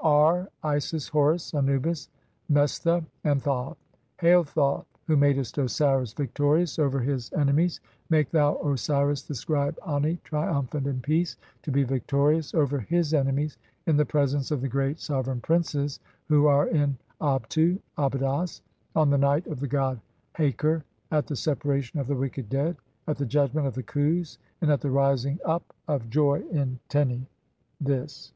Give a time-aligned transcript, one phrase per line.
[0.00, 2.08] arc Isis, Horus [,Anubis],
[2.48, 3.76] Mestha, [and Thoth].
[4.20, 9.34] "Hail, Thoth, who madest Osiris victorious (2) over his ene "mies, make thou Osiris, the
[9.34, 14.62] scribe Ani, triumphant in peace, "to be victorious over his enemies in the presence of
[14.62, 18.62] the great "sovereign princes (3) who are in Abtu (Abydos),
[18.96, 20.00] on the night "of the god
[20.38, 24.38] Haker, at the separation of the wicked dead, at the "judgment (4) of the Khus,
[24.62, 27.26] and at the rising up of joy in Teni
[27.78, 28.32] "(This).